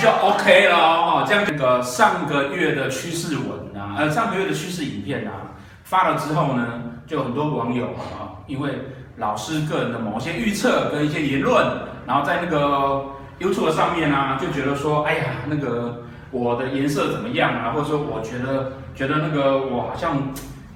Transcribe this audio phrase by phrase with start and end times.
[0.00, 1.24] 就 OK 了哦。
[1.26, 6.64] 这样那个上个月的趋势文啊，呃，上个月的趋势影片啊，发了之后呢，
[7.06, 8.70] 就很多网友啊，因为
[9.16, 11.66] 老师个人的某些预测跟一些言论，
[12.06, 13.04] 然后在那个
[13.40, 15.98] YouTube 上面啊，就觉得说，哎呀，那个。
[16.34, 17.72] 我的颜色怎么样啊？
[17.74, 20.16] 或者说，我觉得觉得那个我好像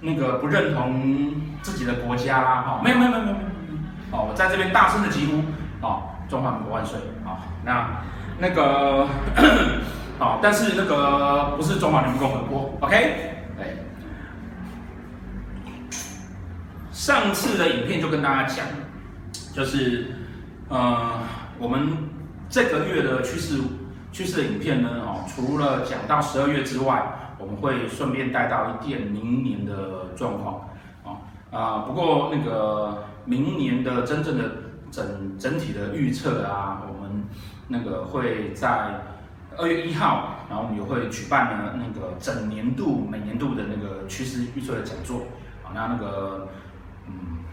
[0.03, 5.41] 那个不认同自己的国家啦，哈，没有没有没有没有没有，哦，我在这边大声的疾呼，
[5.81, 7.89] 哦，中华民国万岁，啊，那
[8.39, 9.07] 那个，
[10.19, 12.97] 好，但是那个不是中华人民共和国，OK，
[13.59, 13.67] 哎，
[16.93, 18.67] 上次的影片就跟大家讲，
[19.55, 20.13] 就是
[20.69, 21.21] 呃，
[21.59, 21.89] 我们
[22.49, 23.61] 这个月的趋势。
[24.13, 30.71] 趋势的影片呢，哦，除了讲到十二月之外，我们会顺便带到一点明年的状况，
[31.05, 31.21] 啊
[31.53, 34.45] 啊，不过那个明年的真正的
[34.91, 37.06] 整整体的预测啊，我们
[37.69, 39.01] 那个会在
[39.57, 45.21] 二月一号，然后我们也会举办呢那个整年度每年度的那个趋势预测的讲座，
[45.65, 46.49] 啊，那那个
[47.07, 47.45] 嗯，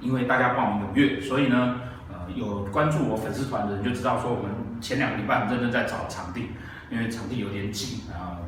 [0.00, 1.80] 因为大家报名踊跃，所以呢。
[2.12, 6.50] 呃有关注我粉丝团的人就知道，说我们前两个礼拜很认真在找场地，
[6.88, 8.38] 因为场地有点紧啊。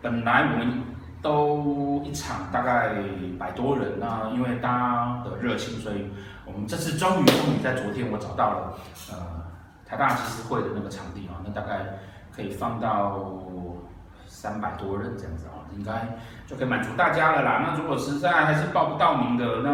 [0.00, 0.82] 本来我们
[1.20, 2.94] 都一场大概
[3.38, 6.10] 百多人，那因为大家的热情，所以
[6.46, 8.78] 我们这次终于终于在昨天我找到了
[9.10, 9.35] 呃
[9.96, 11.98] 大集思会的那个场地啊，那大概
[12.34, 13.28] 可以放到
[14.26, 17.64] 三百多人这样子啊，应该就可以满足大家了啦。
[17.66, 19.70] 那如果实在还是报不到名的，那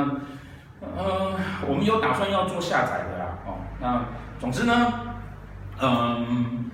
[0.84, 1.36] 嗯、
[1.68, 3.38] 我们有打算要做下载的啦。
[3.46, 4.04] 哦那
[4.40, 4.92] 总之呢，
[5.80, 6.70] 嗯，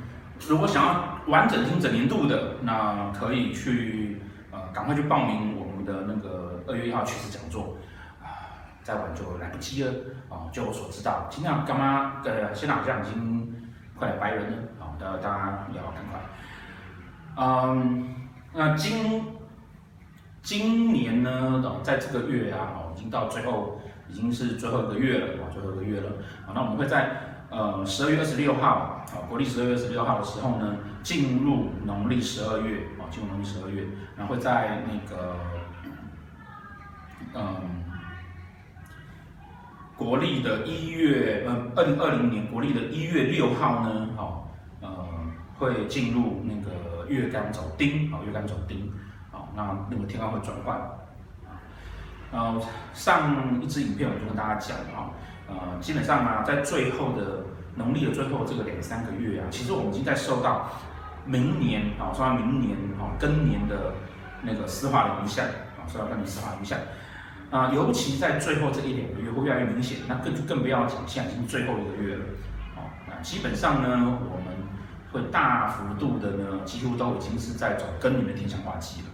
[0.49, 7.77] 如果想要完整听整年度的，那可以去呃赶快去报名我们的那个二月一号趋势讲座，
[8.89, 9.93] 再晚就来不及了
[10.31, 10.49] 啊。
[10.51, 16.19] 就我所知道，今天干妈的，现在好像已经快来白人了啊，大大家也要赶快。
[17.37, 18.15] 嗯，
[18.55, 19.23] 那今
[20.43, 23.81] 今年呢，在这个月啊，哦，已经到最后。
[24.11, 26.09] 已经是最后一个月了啊，最后一个月了
[26.47, 26.49] 啊。
[26.55, 33.85] 那我们会在呃十二月二十六号啊，国历十二月二十六号的时候呢，进入农历十二月啊，进入农历十二月，
[34.17, 35.37] 然后会在那个
[37.35, 37.78] 嗯
[39.99, 44.49] 国历的一月呃二零二零年国历的一月六号呢，好
[44.81, 44.89] 呃
[45.59, 48.93] 会进入那个月干走丁啊，月干走丁
[49.33, 50.81] 啊，那那个天干会转换。
[52.31, 52.65] 然后
[52.95, 55.11] 上一支影片我就跟大家讲啊，
[55.49, 57.43] 呃，基本上啊，在最后的
[57.75, 60.69] 农历的最后这个两三个月啊，其实我们已经在受到
[61.25, 63.95] 明年啊，受到明年啊庚年的
[64.43, 66.79] 那个湿化的影响啊，受到庚年湿化影响
[67.51, 72.25] 啊，尤其在最后这一两个月会越来越明显，那更就更不要讲，现在已经最后一个月了
[72.77, 73.89] 啊，那基本上呢，
[74.31, 74.55] 我们
[75.13, 79.09] 会大幅度的呢，几乎都已经是在走庚年的天象化忌了。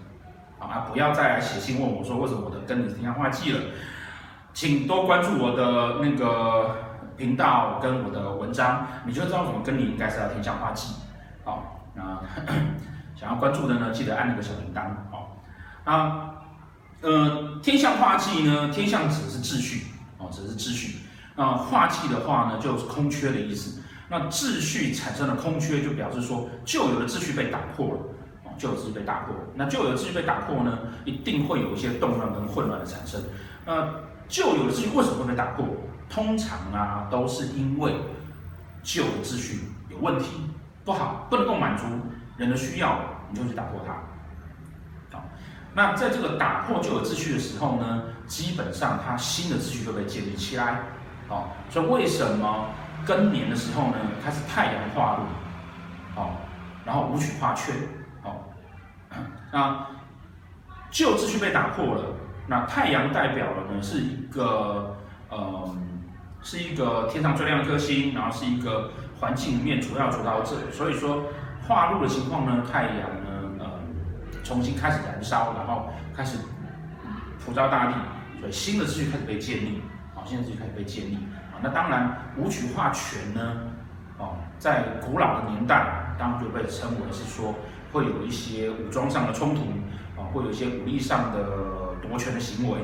[0.56, 0.86] 啊！
[0.90, 3.60] 不要再来写信问我说为什么我的庚年天象化忌了，
[4.54, 6.74] 请多关注我的那个
[7.18, 10.94] 频道跟我的文章，你就知道怎么庚年应该是要天象化忌。
[11.44, 12.18] 好，那
[13.14, 14.86] 想要关注的呢，记得按那个小铃铛。
[15.10, 15.36] 好，
[15.84, 16.34] 那，
[17.04, 21.00] 呃，天象化忌呢，天象指的是秩序，哦，指的是秩序。
[21.36, 23.82] 那化忌的话呢，就是空缺的意思。
[24.08, 28.00] 那秩序产生了空缺，就表示说旧有的秩序被打破了。
[28.56, 33.20] 旧有秩序被打破，那旧有的秩序被打破呢，一定会有一些动乱跟混乱的产生。
[33.66, 33.92] 那
[34.28, 35.66] 旧有的秩序为什么会被打破？
[36.08, 37.96] 通常啊，都是因为
[38.84, 40.26] 旧的秩序有问题，
[40.84, 41.84] 不好，不能够满足
[42.36, 43.96] 人的需要，你就去打破它。
[45.74, 50.82] 那在这个打破旧有秩序的时候呢，基本上它新的秩序就被建立起来。
[51.28, 52.66] 好，所以为什么
[53.06, 55.22] 庚年的时候呢，它是太阳化禄，
[56.14, 56.36] 好，
[56.84, 57.74] 然后武曲化权。
[59.52, 59.86] 那
[60.90, 62.02] 旧秩序被打破了，
[62.48, 64.96] 那太阳代表了呢，是一个
[65.28, 65.76] 呃，
[66.42, 70.56] 是一个天上最亮的颗星，然后是一个环境里面主要主导者。
[70.72, 71.22] 所以说
[71.66, 73.08] 化禄的情况呢，太阳，
[74.44, 76.38] 重新开始燃烧，然后开始
[77.44, 77.94] 普照大地，
[78.38, 79.82] 所以新的秩序开始被建立，
[80.14, 81.16] 啊，新的秩序开始被建立，
[81.52, 83.56] 啊，那当然武曲化权呢，
[84.18, 87.54] 哦，在古老的年代，当然就被称为是说。
[87.94, 89.60] 会有一些武装上的冲突
[90.20, 92.80] 啊，会有一些武力上的夺权的行为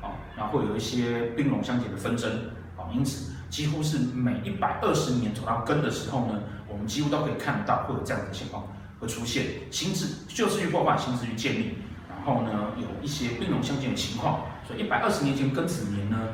[0.00, 2.30] 啊，然后会有一些兵戎相见的纷争
[2.76, 6.38] 啊，因此几乎是每一百二十年走到根的时候呢，
[6.68, 8.62] 我们几乎都可以看得到会有这样的情况
[9.02, 11.74] 会出现，新秩旧秩序破坏，新秩序建立，
[12.08, 16.28] 然后呢有一些兵戎相见的情况，所以一百二十年前庚子年呢，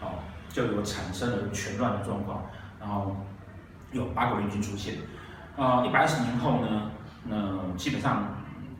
[0.00, 2.44] 哦就有产生了全乱的状况，
[2.78, 3.16] 然后
[3.90, 4.94] 有八国联军出现，
[5.56, 6.92] 啊一百二十年后呢，
[7.24, 8.36] 那基本上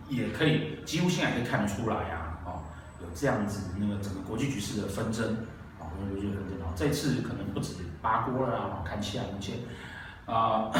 [0.09, 2.63] 也可以几乎现在可以看得出来啊，哦
[3.03, 5.35] 有这样子那个整个国际局势的纷争，
[5.81, 9.57] 啊国际局势纷争啊，这次可能不止八国了啊，看起来目前
[10.27, 10.71] 啊。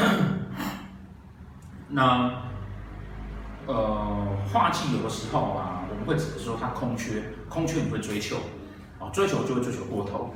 [1.89, 2.43] 那，
[3.65, 8.35] 呃，化忌有的时候啊，我们会指的说它空缺，空缺你会追求，
[8.99, 10.33] 啊，追求就会追求过头，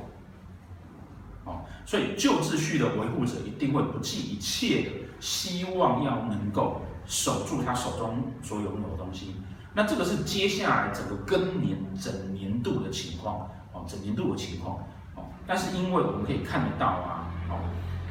[1.44, 4.90] 啊，所以旧秩序的维护者一定会不计一切的
[5.20, 9.36] 希望要能够守住他手中所拥有的东西。
[9.74, 14.78] 那这个是接下来整个更年整年度的情况，哦，整年度的情况，
[15.16, 17.60] 哦，但是因为我们可以看得到啊，哦，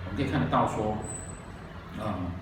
[0.05, 0.95] 我们可以看得到说，
[1.99, 2.39] 嗯。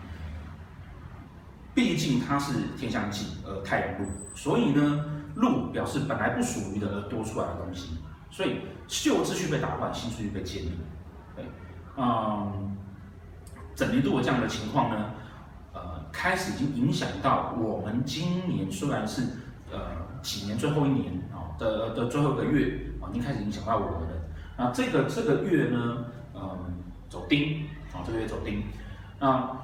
[1.80, 4.06] 毕竟它是天相忌，呃，太阳路，
[4.36, 5.06] 所以呢，
[5.36, 7.98] 路表示本来不属于的而多出来的东西，
[8.30, 10.72] 所以旧秩序被打坏，新秩序被建立。
[11.38, 11.46] 对，
[11.96, 12.76] 嗯，
[13.76, 15.12] 整年度的这样的情况呢，
[15.72, 19.22] 呃，开始已经影响到我们今年虽然是
[19.72, 19.80] 呃
[20.22, 24.16] 几年最后一年啊的的最后一个月啊，已经开始影响到我们了。
[24.58, 26.06] 那这个这个月呢，
[26.36, 26.74] 嗯，
[27.08, 28.64] 走丁啊，这个月走丁，
[29.18, 29.58] 那。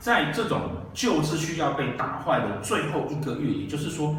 [0.00, 0.62] 在这种
[0.94, 4.16] 旧秩序要被打坏的最后一个月，也就是说，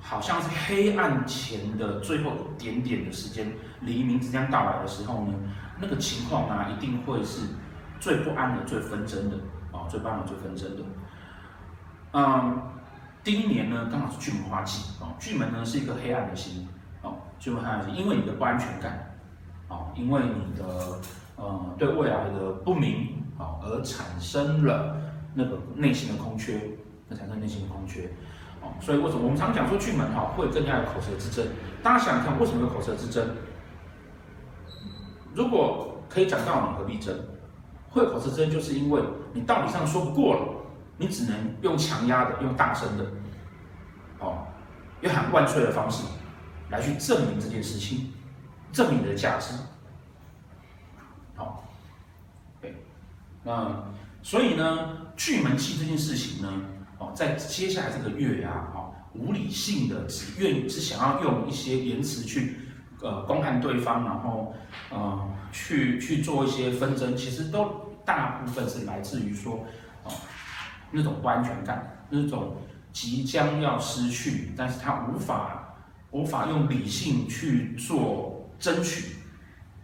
[0.00, 5.34] 好像是黑暗前的最后一点点的时间，黎明即将到来的时候呢，
[5.80, 7.40] 那个情况呢，一定会是
[7.98, 9.36] 最不安的、最纷争的
[9.72, 10.82] 啊，最不安的、最纷争的。
[12.12, 12.62] 嗯，
[13.24, 16.68] 丁年呢，刚好是巨门化忌啊，巨门呢是一个黑暗的星
[17.02, 17.10] 啊，
[17.40, 19.12] 巨门黑暗的星，因为你的不安全感
[19.68, 21.00] 啊，因为你的
[21.34, 23.16] 呃对未来的不明。
[23.40, 24.94] 啊，而产生了
[25.32, 26.60] 那个内心的空缺，
[27.08, 28.10] 那产生内心的空缺，
[28.60, 31.46] 哦，所以为什么我们常讲说巨门哈会更加有口舌之争？
[31.82, 33.26] 大家想想看，为什么有口舌之争？
[35.32, 37.18] 如果可以讲道理，何必争？
[37.88, 39.02] 会有口舌之争，就是因为
[39.32, 40.42] 你道理上说不过了，
[40.98, 43.06] 你只能用强压的、用大声的，
[44.18, 44.46] 哦，
[45.00, 46.04] 用喊万岁的方式
[46.68, 48.12] 来去证明这件事情，
[48.72, 49.54] 证明你的价值。
[51.34, 51.64] 好
[53.50, 53.82] 嗯，
[54.22, 56.48] 所以呢，巨门气这件事情呢，
[56.98, 62.60] 哦，在接下来这个月呀，哦，无理性的只愿只想要用一些言辞去，
[63.02, 64.54] 呃，攻击对方，然后，
[64.90, 69.64] 呃，去去做一些纷争，其实都大部分是来自于说，
[70.04, 70.12] 哦，
[70.92, 72.56] 那种不安全感，那种
[72.92, 75.74] 即将要失去，但是他无法
[76.12, 79.16] 无法用理性去做争取，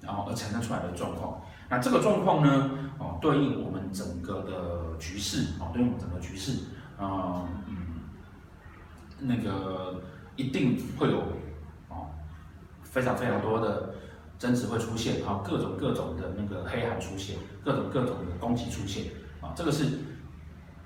[0.00, 1.42] 然后而产生出来的状况。
[1.68, 6.64] 那这个状况呢，哦，对应我们整个的局势，哦，对应我们整个局势，
[6.98, 7.76] 啊，嗯，
[9.20, 10.02] 那个
[10.36, 11.20] 一定会有，
[11.88, 12.08] 哦，
[12.82, 13.94] 非常非常多的
[14.38, 20.00] 争执会出现，啊，各种各种的那个黑函出现，各种各种的攻击出现，啊，这个是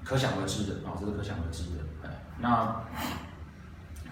[0.03, 2.83] 可想而知的，啊，这是可想而知的，哎，那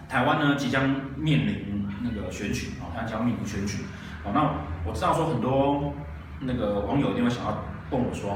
[0.07, 3.83] 台湾呢即将面临那个选举，啊，台湾将面临选举，
[4.23, 4.53] 啊，那
[4.85, 5.93] 我知道说很多。
[6.41, 7.51] 那个网友一定会想要
[7.91, 8.35] 问我说，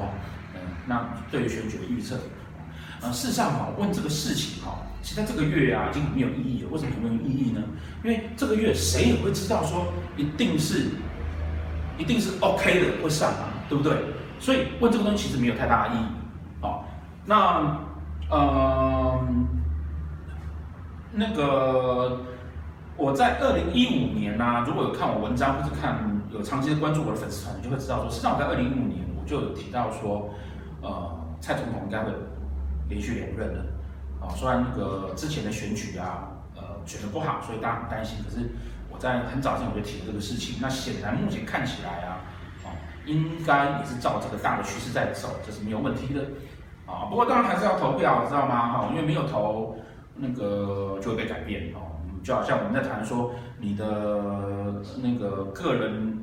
[0.55, 2.15] 嗯，那对于选举的预测，
[3.01, 6.69] 啊，事实上哈，问这个事情哈，其实在这个月啊已经没有意义了。
[6.71, 7.61] 为什么没有意义呢？
[8.03, 10.87] 因为这个月谁也会知道说一定是，
[11.97, 13.93] 一定是 OK 的会上啊，对不对？
[14.39, 16.05] 所以问这个东西其实没有太大的意义。
[16.61, 16.85] 好，
[17.25, 17.79] 那
[18.29, 19.19] 呃，
[21.11, 22.21] 那个
[22.97, 26.09] 我在二零一五年呢，如果有看我文章或者看。
[26.33, 30.29] 有长期的关注我的粉丝团，你就会知道说，实际上我在二零一五年就有提到说，
[30.81, 32.11] 呃，蔡总统应该会
[32.89, 33.65] 连续连任的，
[34.21, 38.17] 啊，虽然那个之前的选举啊，呃，选的不好，所以大家很担心。
[38.23, 38.49] 可是
[38.91, 42.21] 我在很早之前我就提了这个事情，那显然目前看起来啊，
[42.63, 42.71] 啊，
[43.05, 46.21] 应该也是照这个大的趋势在走，这是没有问题的，
[46.85, 48.71] 啊，不过当然还是要投票，知道吗？
[48.71, 49.77] 哈，因为没有投，
[50.15, 56.19] 那个就会被改变，哦，就好像我们在谈说你的那个个人。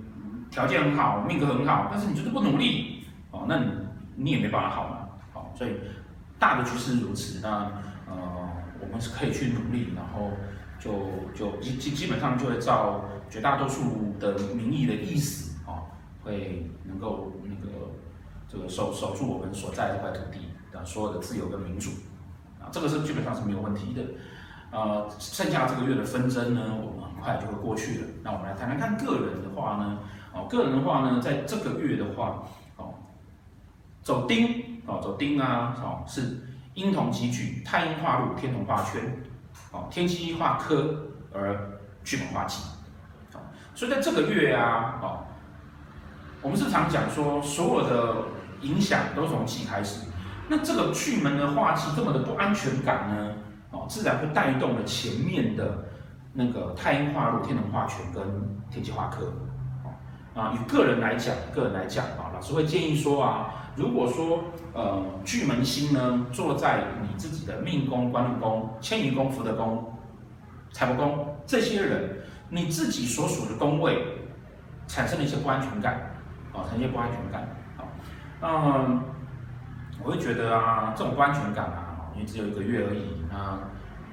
[0.50, 3.66] 条件很好，命格很好，但是你就是不努力哦，那你
[4.16, 5.76] 你也没办法好嘛，好、哦，所以
[6.38, 7.70] 大的局势如此，那
[8.08, 10.32] 呃我们是可以去努力，然后
[10.78, 10.90] 就
[11.34, 15.86] 就基基基本上就会照绝大多数的民意的意思啊、
[16.24, 17.92] 会能够那个
[18.48, 21.90] 这个守守住我们所在这块土地的所有的自由跟民主
[22.60, 24.02] 啊，这个是基本上是没有问题的，
[24.72, 28.06] 呃，剩下这个月的纷争呢，我们很快就会过去了。
[28.24, 29.98] 那我们来谈谈看个人的话呢。
[30.32, 32.42] 哦，个人的话呢，在这个月的话，
[32.76, 32.94] 哦，
[34.02, 36.38] 走丁，哦，走丁啊，哦，是
[36.74, 39.22] 阴同级矩，太阴化禄，天同化权，
[39.72, 42.62] 哦，天机化科而巨门化忌。
[43.74, 45.24] 所以在这个月啊，哦，
[46.42, 48.24] 我们是常讲说，所有的
[48.60, 50.06] 影响都从忌开始。
[50.48, 53.34] 那这个巨门的化忌这么的不安全感呢，
[53.70, 55.86] 哦，自然会带动了前面的
[56.34, 58.22] 那个太阴化禄、天同化权跟
[58.70, 59.32] 天机化科。
[60.34, 69.92] 啊，以个人来讲，个人来讲啊，老师会建议说啊，如果说呃巨门星呢坐在你自己的命宫、官禄宫、迁移宫、福德宫、
[70.72, 74.04] 财帛宫这些人，你自己所属的宫位
[74.86, 75.94] 产生了一些不安全感，
[76.52, 77.82] 啊，产生一些不安全感，啊，
[78.40, 79.02] 嗯，
[80.04, 83.58] 我会觉得啊，这种不安全感啊，因为只有一个月而已啊，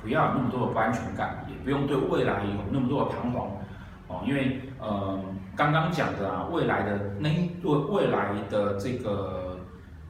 [0.01, 3.51] 不要有那么多的不安全感，也不用对未来有那么多的彷徨，
[4.07, 5.19] 哦，因为呃。
[5.57, 9.57] 刚刚讲的啊，未来的那一对未来的这个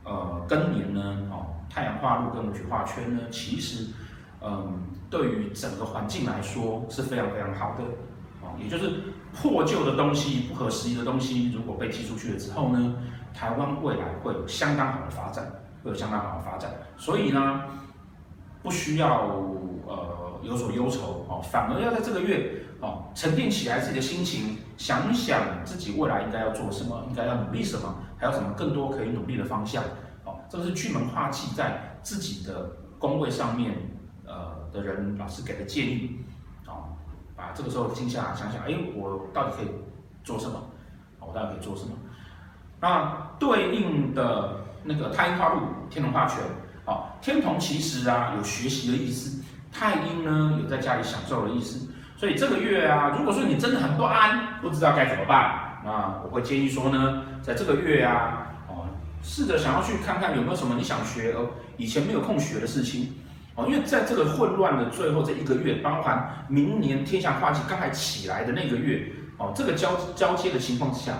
[0.03, 3.87] 呃庚年呢，哦，太阳化禄跟武曲化圈呢，其实
[4.41, 4.77] 嗯，
[5.09, 7.83] 对于整个环境来说是非常非常好的
[8.41, 8.99] 哦，也就是
[9.33, 12.95] 破旧的东西、不合时宜的东西，如果被踢出去了之后呢，
[13.33, 15.45] 台湾未来会有相当好的发展，
[15.81, 17.63] 会有相当好的发展，所以呢，
[18.61, 19.27] 不需要
[19.87, 22.63] 呃有所忧愁哦，反而要在这个月。
[22.79, 29.83] 哦，沉淀起来自己的心情，想想自己未来应该要做什么，应该要努力什么，还有什么更多可以努力的方向。
[30.23, 32.69] 哦，这是巨门化忌在自己的
[32.99, 33.73] 宫位上面，
[34.25, 36.19] 呃的人老师给的建议。
[36.67, 36.95] 哦，
[37.35, 39.67] 把这个时候静下来想想，哎，我到底可以
[40.23, 40.61] 做什么？
[41.19, 41.91] 我到底可以做什么？
[42.79, 46.37] 那对应的那个太阴化禄，天同化权。
[46.85, 51.89] 哦，天同其实啊有学习的意思，太阴呢有在家里享受的意思。
[52.17, 58.89] 所以这个月啊，如果说你真的很不安，不知道该怎么办，那我会建议说呢，在这个月啊，哦，
[59.21, 61.47] 试着想要去看看有没有什么你想学而
[61.77, 63.13] 以前没有空学的事情，
[63.53, 71.13] 哦，因为在这个混乱的最后这一个月，包含明年天下化忌刚才起来的那个月，哦，这个交交接的情况之下，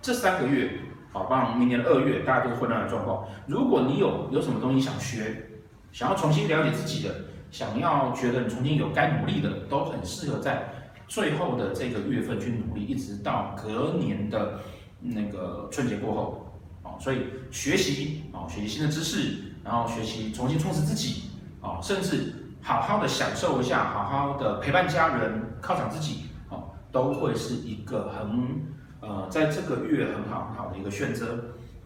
[0.00, 0.70] 这三个月，
[1.12, 3.26] 哦，包含明年的二月，大家都是混乱的状况。
[3.46, 5.50] 如果你有有什么东西想学，
[5.92, 7.14] 想要重新了解自己的。
[7.50, 10.68] 想要觉得你重新有该努力的，都很适合在
[11.08, 14.60] 最后的这个月份去努力，一直到隔年的
[15.00, 16.52] 那个春节过后，
[16.82, 21.30] 啊，所以学习啊，学习新的知识，然后学习重新充实自己，
[21.60, 28.60] 啊，甚至好好的享受一下，好好的陪伴家人，犒赏自己，啊，都会是一个很
[29.00, 31.38] 呃，在这个月很好很好的一个选择。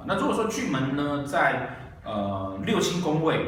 [0.04, 1.71] 那如果说巨门呢，在
[2.04, 3.47] 呃六亲宫位，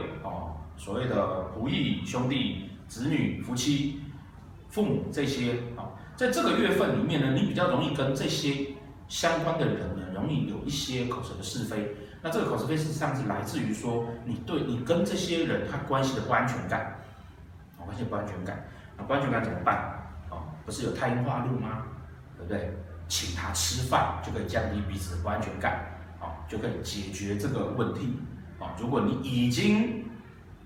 [0.77, 4.01] 所谓的仆役、兄弟、子女、夫妻、
[4.69, 8.75] 父母这些啊，在这个月份里面呢，你比较容易跟这些
[9.09, 11.97] 相关的人呢，容易有一些口舌的是非。
[12.23, 17.01] 那这个口舌非事实上是来自于说，你对你跟这些人他关系的不安全感，
[17.79, 18.67] 啊，关系不安全感，
[18.97, 19.77] 那不安全感怎么办？
[20.29, 21.83] 啊，不是有太阴化禄吗？
[22.37, 22.73] 对不对？
[23.09, 25.87] 请他吃饭就可以降低彼此的不安全感，
[26.19, 28.17] 啊，就可以解决这个问题。
[28.59, 30.05] 啊，如果你已经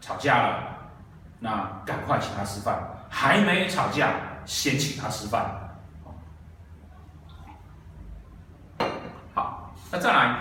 [0.01, 0.63] 吵架了，
[1.39, 2.79] 那赶快请他吃饭。
[3.13, 4.13] 还没吵架，
[4.45, 5.45] 先请他吃饭。
[9.35, 10.37] 好，那再来，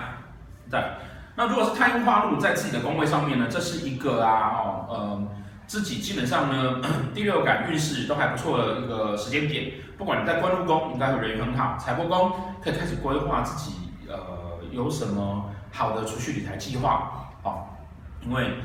[0.70, 0.98] 再，
[1.36, 3.48] 那如果是太阴化禄在自己的宫位上面呢？
[3.50, 5.28] 这是一个啊，哦，呃，
[5.66, 6.80] 自己基本上呢，
[7.16, 9.74] 第六感运势都还不错的一个时间点。
[9.98, 12.32] 不管你在官禄宫，应该会人缘很好；财帛宫
[12.64, 17.32] 可以开始规划自己，呃，有什么好的储蓄理财计划。
[17.42, 17.76] 好，
[18.22, 18.62] 因为。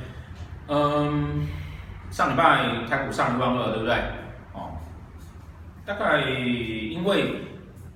[0.67, 1.47] 嗯，
[2.11, 3.95] 上礼拜台股上一万二，对不对？
[4.55, 4.73] 哦，
[5.85, 7.43] 大概因为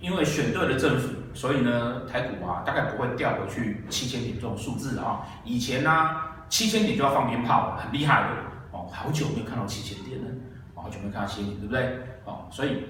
[0.00, 5.22] 因为选对了政府，所以呢，台股啊大概不会掉回去七千点这种数字啊。
[5.44, 6.16] 以前呢、
[6.50, 8.28] 七千点就要放鞭炮了，很厉害的
[8.72, 8.86] 哦。
[8.92, 10.26] 好久没有看到七千点了，
[10.74, 11.98] 好久没看到七千点，对不对？
[12.26, 12.84] 哦，所以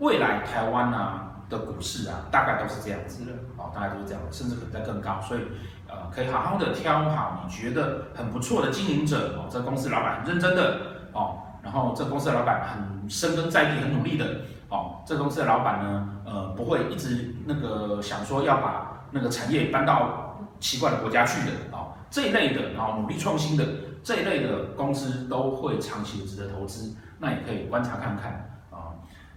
[0.00, 5.40] 未来台湾啊的股市啊，大概都是这样子的，哦，大概都是这样，甚至可能再更高，所以。
[5.88, 10.78] 呃，可以好好的挑好你觉得很不错的经营者哦，这公司老板很认真的
[11.12, 14.24] 哦，然后这公司的老板很深耕在地，很努力的
[14.68, 23.64] 哦，这公司的老板呢，呃，不会一直那个想说要把那个产业搬到奇怪的国家去的哦，这一类的，然后努力创新的
[24.02, 28.92] 这一类的公司都会长期值得投资，那也可以观察看看啊，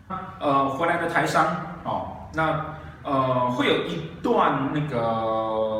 [0.09, 1.45] 那呃，回来的台商
[1.85, 5.71] 哦，那呃会有一段那个。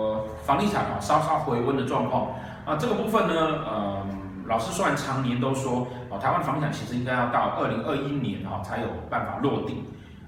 [0.43, 2.31] 房地产啊，稍稍回温的状况
[2.65, 4.03] 啊，这个部分呢，呃，
[4.47, 9.83] 老师虽然常年都说，哦，台湾房地产其实应该要到二零二一年哈才有办法落地，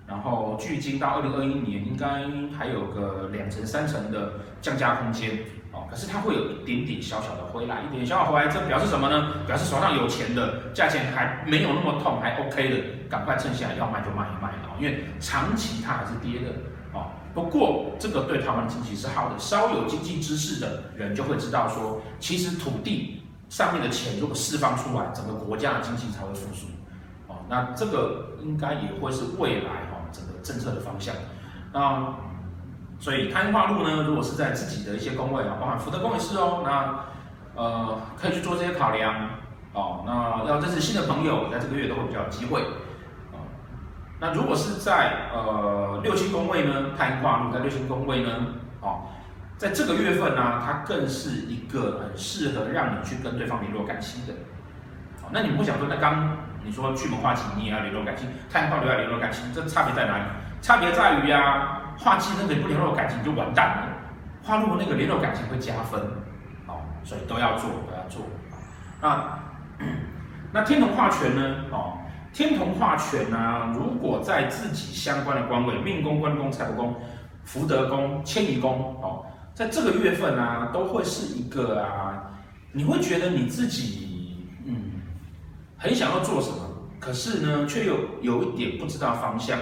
[0.07, 2.07] 然后距今到二零二一年应该
[2.55, 5.31] 还有个两成三成的降价空间
[5.71, 9.33] 哦，可是它会有一点点小小的回来，一点点小小回来，这表示什么呢？
[9.47, 12.77] 表示手上有钱的，价钱还没有那么痛，还 OK 的，
[13.09, 16.53] 赶快趁现在要卖就卖一卖啊，因为长期它还是跌的
[16.93, 17.11] 哦。
[17.33, 26.67] 不过这个对他们经济是好的，稍有经济知识的人就会知道说，其实土地上面的钱如果释放出来，整个国家的经济才会复苏
[27.27, 27.37] 哦。
[27.49, 31.15] 那这个应该也会是未来哈整个政策的方向。
[31.73, 32.13] 那
[32.99, 39.29] 所以碳化路呢，如果是在自己的一些宫位啊，包含福德宫也是哦，那呃可以去做这些考量
[39.73, 40.03] 哦。
[40.05, 42.63] 那要认识新的朋友，在这个月都会比较有机会。
[44.23, 48.31] 那如果是在呃六星宫位呢，太阴化禄在六星宫位呢，
[48.79, 49.01] 哦，
[49.57, 54.31] 在这个月份呢、它更是一个很适合让你去跟对方联络感情的。
[55.23, 60.23] 哦，那你不想说，那刚你说巨门化忌，你也要联络感情，太阴化禄要联络感情，这差别在哪里？
[60.61, 63.89] 差别在于呀，化忌那个不联络感情就完蛋了，
[64.41, 65.99] 化禄那个联络感情会加分。
[66.65, 68.21] 哦，所以都要做，都要做。
[69.01, 69.37] 那
[70.53, 71.55] 那天同化权呢？
[71.71, 71.97] 哦。
[72.33, 76.95] 天同化权啊，如果在自己相关的官位，命宫、官宫、财帛宫、
[77.43, 82.31] 福德宫、迁移宫，哦，在这个月份啊，都会是一个啊，
[82.71, 84.75] 你会觉得你自己嗯，
[85.77, 86.57] 很想要做什么，
[86.99, 89.59] 可是呢，却又有一点不知道方向，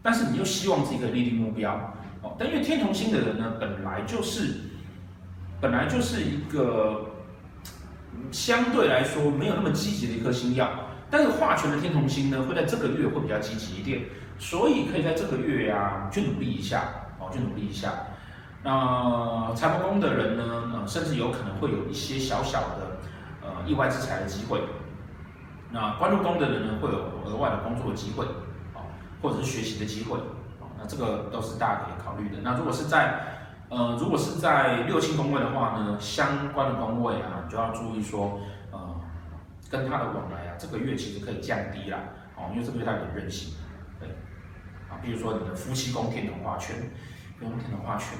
[0.00, 1.74] 但是你又希望自己可以立定目标，
[2.22, 4.54] 哦，但因为天同星的人呢，本来就是，
[5.60, 7.06] 本来就是一个
[8.30, 10.68] 相对来说没有那么积极的一颗星曜。
[11.14, 14.02] 但是化权的天同星呢，会在这个月会比较积极一点，
[14.36, 16.82] 所以可以在这个月呀、啊、去努力一下，
[17.20, 17.92] 哦，去努力一下。
[18.64, 22.98] 那财帛宫的人呢，呃，甚至有可能会有一些小小的
[23.42, 24.60] 呃意外之财的机会。
[25.70, 28.24] 那官禄宫的人呢，会有额外的工作机会，
[28.74, 28.82] 哦，
[29.22, 30.18] 或者是学习的机会，
[30.58, 32.42] 哦，那这个都是大家可以考虑的。
[32.42, 33.20] 那如果是在
[33.68, 38.40] 呃如果是在六亲宫位的话呢，相关的宫位啊，就要注意说。
[39.78, 41.98] 跟他的往来啊，这个月其实可以降低啦，
[42.36, 43.54] 哦，因为这个月他有点任性，
[43.98, 44.08] 对，
[44.88, 46.76] 啊，比如说你的夫妻宫天同化权，
[47.38, 48.18] 不用天同化权，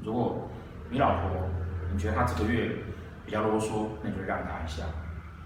[0.00, 0.48] 如果
[0.90, 1.30] 你老婆
[1.92, 2.70] 你觉得她这个月
[3.24, 4.84] 比较啰嗦，那你就让她一下，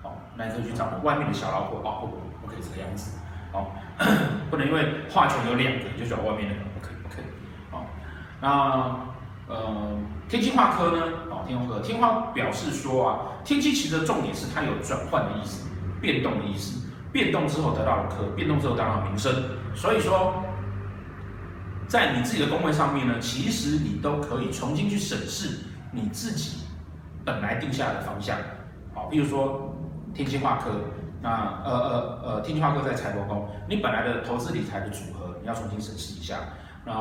[0.02, 3.18] 哦，那你可以去找外面的小老婆哦，不，不可以这个样子，
[3.52, 3.72] 哦，
[4.50, 7.24] 不能因为化权有两个你就找外面的，不可以，不可以，
[7.70, 7.86] 哦，
[8.40, 9.11] 那。
[9.52, 11.02] 呃，天机化科呢？
[11.30, 15.68] 哦，天化科，天化表示说啊，天机其实重点是它有转换的意思，
[16.00, 19.30] 变动的意思，变动之后得到了科，变动之后得到了名声。
[19.74, 20.32] 所以说，
[21.86, 26.64] 在你自己的宫位上面呢，其实你都可以重新去审视你自己
[27.24, 28.38] 本来定下的方向。
[28.94, 29.74] 好，比如说
[30.14, 30.70] 天机化科，
[31.20, 36.38] 那呃呃呃，天机化科在财帛宫，你本来的投资理财的组合，你要重新审视一下。
[36.84, 36.92] 那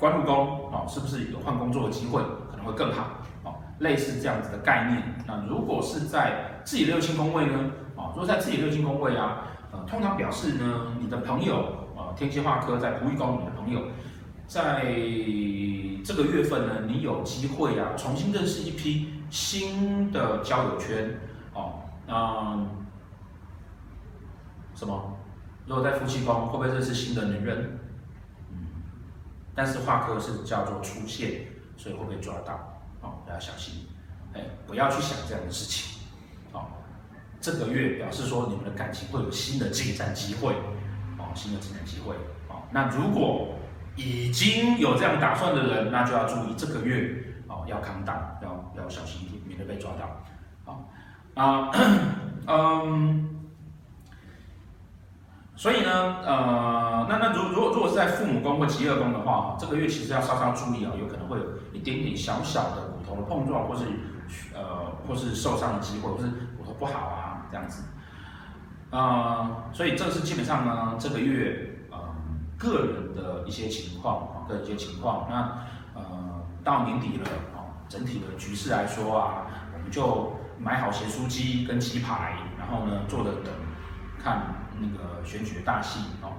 [0.00, 0.34] 官禄宫
[0.72, 3.54] 哦，是不是有换工作的机会，可能会更好哦？
[3.80, 5.02] 类似这样子的概念。
[5.26, 7.70] 那如果是在自己的六亲宫位呢？
[7.96, 11.56] 哦，如果在自己六亲宫位啊，呃，通常表示呢，你的朋友
[11.94, 13.82] 啊，天机化科在仆役宫，你的朋友
[14.46, 14.84] 在
[16.02, 21.20] 这个月份呢，你有机会啊，重新认识一批新的交友圈
[21.52, 21.74] 哦。
[22.08, 22.66] 嗯，
[24.74, 25.14] 什么？
[25.66, 27.78] 如果在夫妻宫，会不会认识新的女人？
[29.62, 31.42] 但是化科是叫做出现，
[31.76, 32.54] 所以会被抓到，
[33.02, 33.86] 哦，大家小心，
[34.32, 36.00] 哎，不要去想这样的事情，
[36.52, 36.64] 哦，
[37.42, 40.54] 这个月表示说你们的感情会有新的进展机会，
[41.18, 42.14] 哦，新的进展机会，
[42.48, 43.54] 哦，那如果
[43.96, 49.90] 已经有这样打算的人，那就要注意这个月，哦，要扛档，要要小心一点，免得被抓
[50.64, 50.74] 到，
[51.34, 51.70] 啊，啊，
[52.48, 53.39] 嗯。
[55.60, 61.44] 所以呢，呃，那那如如果如果是在父母宫或疾厄宫的话，这个月其实要稍稍注意啊，有可能会有
[61.74, 63.84] 一点点小小的骨头的碰撞，或是
[64.54, 67.84] 呃或是受伤的机会，或是骨头不好啊这样子。
[68.88, 71.98] 呃，所以这是基本上呢，这个月呃
[72.56, 75.26] 个人的一些情况啊，个人一些情况。
[75.28, 75.58] 那
[75.94, 79.44] 呃到年底了啊，整体的局势来说啊，
[79.74, 83.52] 我们就买好咸酥鸡跟鸡排，然后呢坐着等
[84.18, 84.54] 看。
[84.80, 86.32] 那个选举的大戏哦，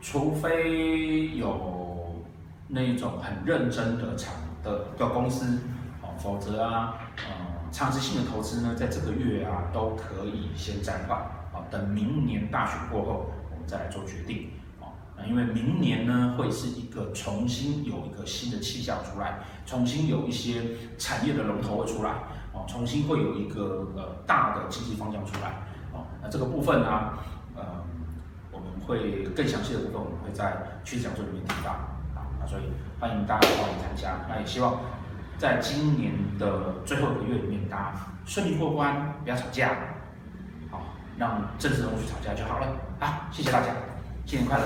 [0.00, 2.24] 除非有
[2.68, 5.58] 那种很认真的厂的的公司
[6.02, 11.18] 哦，否则啊，呃，长期性的投资呢，在这个月啊都可以先暂缓
[11.52, 14.88] 啊，等明年大选过后，我们再来做决定哦。
[15.16, 20.62] 那因为明年呢，会是一个重新有一个新的气象出来，重新有一些
[20.98, 22.10] 产业的龙头会出来
[22.52, 25.50] 哦，重新会有一个呃大的经济方向出来
[25.92, 26.06] 哦。
[26.22, 27.18] 那这个部分呢，啊？
[28.86, 31.72] 会更详细的部分，我们会在趋势讲座里面提到，
[32.14, 32.62] 啊，所以
[33.00, 34.80] 欢迎大家报名参加，那也希望
[35.38, 37.92] 在今年的最后一个月里面，大家
[38.24, 39.70] 顺利过关，不要吵架，
[40.70, 40.82] 好，
[41.18, 42.66] 让政治人物去吵架就好了。
[43.00, 43.66] 啊，谢谢大家，
[44.24, 44.64] 新年快乐。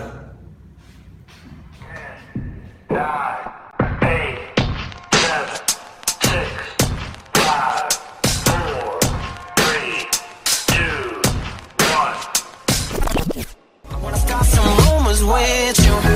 [15.23, 16.10] with you.